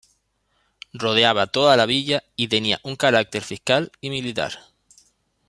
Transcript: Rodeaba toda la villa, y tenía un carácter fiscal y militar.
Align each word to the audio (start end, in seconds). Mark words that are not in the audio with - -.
Rodeaba 0.93 1.45
toda 1.45 1.77
la 1.77 1.85
villa, 1.85 2.23
y 2.35 2.47
tenía 2.47 2.79
un 2.81 2.95
carácter 2.95 3.43
fiscal 3.43 3.91
y 4.01 4.09
militar. 4.09 4.53